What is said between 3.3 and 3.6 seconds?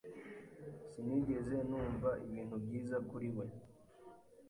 we.